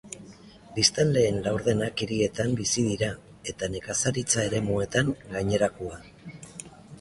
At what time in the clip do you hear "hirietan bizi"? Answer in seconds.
2.05-2.85